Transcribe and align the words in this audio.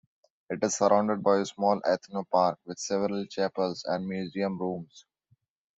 It 0.49 0.57
is 0.63 0.77
surrounded 0.77 1.21
by 1.21 1.41
a 1.41 1.45
small 1.45 1.79
ethno-park 1.81 2.57
with 2.65 2.79
several 2.79 3.23
chapels 3.27 3.83
and 3.87 4.07
museum 4.07 4.57
rooms. 4.57 5.05